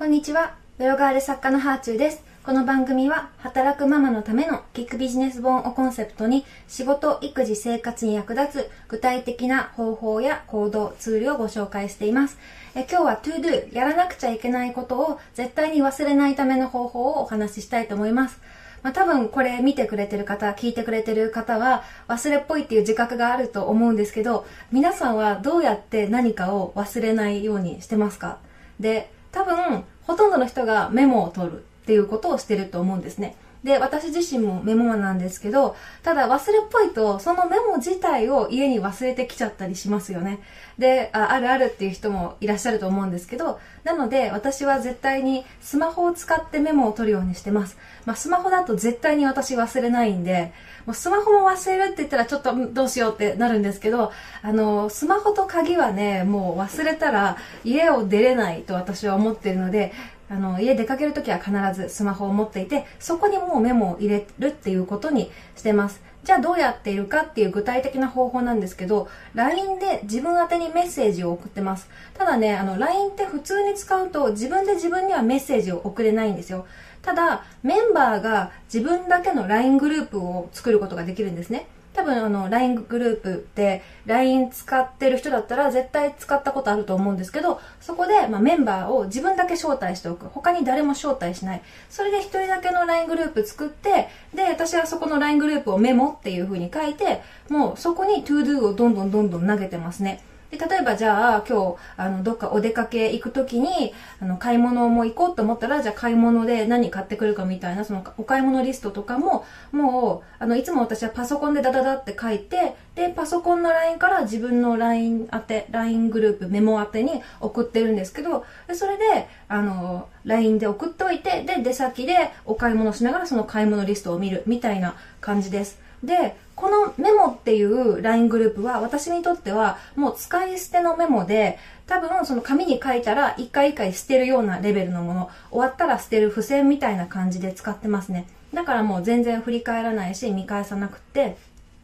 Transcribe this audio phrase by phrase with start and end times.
[0.00, 0.54] こんにちは。
[0.78, 2.24] ブロガール作家のハーチューです。
[2.42, 12.38] この番組は、働くママのためのキックビジネス本をコンセプトに、仕事、育児、生活に役立つ具体的な方法や行動、ツールをご紹介しています。
[12.74, 18.40] え今日は To Do、やらなくちゃいけないことを絶対に忘れないための方法をお話ししたいと思います。
[18.82, 28.38] まあ、多分これ見てくれてる方、聞いてくれてる方は忘れっぽいっていう自覚があると思うんですけど、皆さんはどうやって何かを忘れないようにしてますか？
[28.80, 33.36] で、多分ほとんどの人がメモを取るっていうことをしてると思うんですね。
[33.62, 40.40] で、私自身もメモなんですけど、ただ忘れっぽいと、そのメモ自体を家に忘れてきちゃったりしますよね。
[40.78, 47.76] で、ああるあるっていう人もいらっしゃると思うんですけど、なので私は絶対にスマホを使ってメモを取るようにしてます。
[48.06, 50.52] まあ、スマホだと絶対に私忘れないんで、
[50.86, 59.92] もうスマホも忘れるって言ったらちょっとどうしようってなるんですけど、あの、スマホと鍵はね、もう忘れたら家を出れないと私は思ってるので、
[60.30, 66.00] あの、家出かけるときは必ずスマホを持っていて、そこにもうメモを入れるっていうことにしてます。
[66.22, 71.88] じゃあどうやっているかっていう具体的な方法なんですけど、LINE で自分宛てにメッセージを送ってます。
[72.14, 76.64] ただね、あの、LINE って普通に使うと自分で自分にはメッセージを送れないんですよ。
[77.02, 81.66] ただ、メンバーが自分だけの LINE グループを作ることができるんですね。
[81.92, 90.26] 多分あの LINE グループで LINE 使ってる人だったら絶対使ったことあると思うんですけどそこで、まあ、メンバーを自分だけ招待しておく。
[90.28, 91.62] 他に誰も招待しない。
[91.88, 100.22] それで1人だけの LINE グループ作ってで私はそこの LINE グループをメモっていう風に書いてもうそこに ToDo をどんどんどんどん投げてますね。
[100.50, 125.78] で、例えばじゃあ今日、あの、どっかお出かけ行くときに、あの、買い物も行こうと思ったら、じゃあ買い物で何買ってくるかみたいな、その、お買い物リストとかも、もう、あの、いつも私はパソコンでダダダって書いて、で、パソコンの LINE から自分の LINE 宛て、LINE グループ、メモ宛てに送ってるんですけど、でそれで、あの、LINE で送っておいて、で、出先でお買い物しながらその買い物リストを見る、みたいな感じです。
[126.02, 127.19] で、このメモ
[127.50, 141.36] っていう LINE グループは私にとってはもう使い捨てのメモで多分その紙に書いたら一回一回捨てるようなレベルのもの終わったら捨てる付箋みたいな感じで使ってますねだからもう全然振り返らないし見返さなくって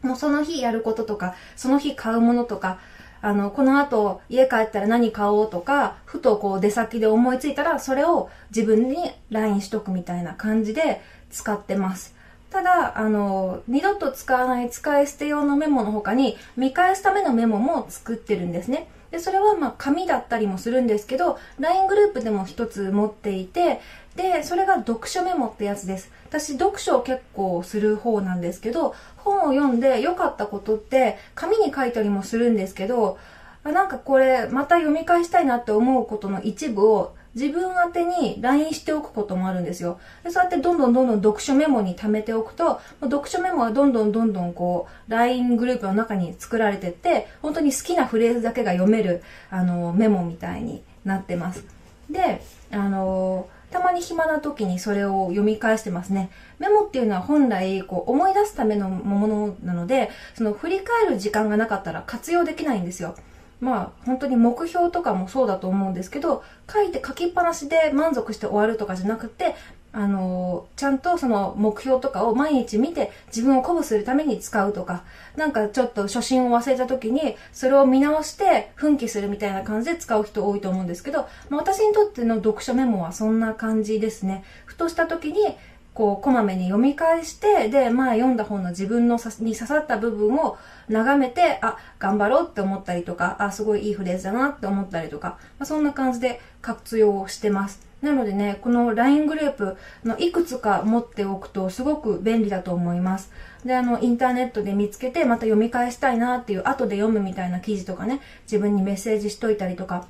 [0.03, 2.79] もうその日やることとかその日買うものとか
[3.19, 11.01] あの、この後家帰ったら何買おうとか、ふとこう出先で思いついたらそれを自分に LINE しとくみたいな感じで
[11.31, 12.16] 使ってます。
[12.49, 18.87] ただ、あの、二度と使わない使い捨て用のメモの他に、見返すためのメモも作ってるんですね。
[19.11, 23.79] で、それはまあ紙だったりもするんですけど、LINE グループでも一つ持っていて、
[24.15, 26.11] で、それが読書メモってやつです。
[26.29, 33.17] 私、読書を結構する方なんですけど、本を読んで良かったことって、紙に書いたりもするんですけど、
[33.63, 39.99] なんかこれ、また読み返したいなって思うことの一部を自分宛てに LINE しておくこともあるんですよ。
[40.23, 49.21] でそうやってどんどんどんどん読書メモに貯めておくと、読書メモはどんどんどんどんこう、LINE グループの中に作られてって、本当に好きなフレーズだけが読める、
[49.51, 51.63] あの、メモみたいになってます。
[52.09, 56.29] で、あのたまに暇な時にそれを読み返してますね。
[56.57, 63.15] メモっていうのは本来こう思い出すためのものなので、その振り返る時間がなかったら活用できないんですよ。
[63.59, 69.55] まあ本当に目標とかもそうだと思うんですけど書いて書きっぱなしで満足して終わるとかじゃなくて
[69.93, 75.03] あのちゃんとその目標とかを毎日見て自分を鼓舞するために使うとか
[75.35, 84.43] なんかちょっと初心を忘れた時にそれを見直して奮起するみたいな感じで使う人多いと思うんですけど、まあ、私にとっての読書メモはそんな感じですね。
[84.65, 85.57] ふとした時に
[85.97, 90.55] こう、こまめに読み返して、で、まあ読んだ本の自分のさに刺さった部分を
[90.89, 97.81] 眺めて、あ、頑張ろうって思ったりとか、あ、すごいいいフレーズだなって思ったりとか、まあ、そんな感じで活用してます。
[98.03, 99.75] なのでね、この LINE グループ
[100.05, 103.31] のいくつか持っておくとすごく便利だと思います。
[103.65, 110.05] で、あの、インターネットで見つけてまた読み返したいなっていう後で読むみたいな記事とかね、自分にメッセージしといたりとか、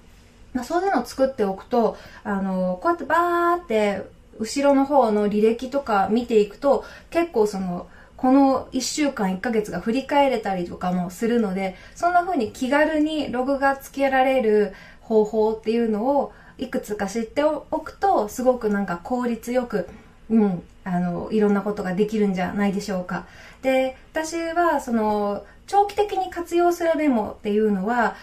[0.53, 1.95] まあ、そういうのを作っておくと、
[2.25, 19.87] あの、こうやってバーって後ろの方の履歴とか見ていくと結構そのこの1週間1ヶ月が振り返れたりとかもするのでそんな風に気軽にログがつけられる方法っていうのをいくつか知っておくとすごくなんか効率よく
[20.29, 23.25] うん、あの、いろんなことができるんじゃないでしょうか。
[23.61, 28.15] で、私は、その、長期的に活用するメモっていうのは、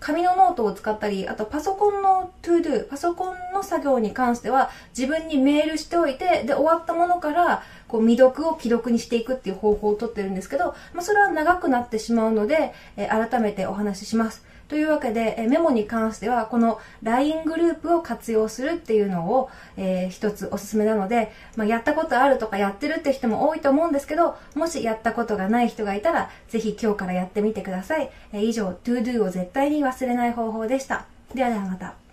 [0.00, 14.44] 紙のノートを使ったり、あとパソコンの to do、パソコンの作業に関しては自分にメールしておいて、で、終わったものから、こう、未読を既読にしていくっていう方法をとってるんですけど、まあ、それは長くなってしまうので、えー、改めてお話しします。
[14.70, 28.10] というわけで、えメモに関しては、この LINE グループを活用するっていうのを、えー、一つおすすめなので、まあ、やったことあるとかやってるって人も多いと思うんですけど、もしやったことがない人がいたら、ぜひ今日からやってみてください。
[28.32, 31.04] えー、以上、ToDo を絶対に忘れない方法でした。
[31.34, 32.09] ではではまた。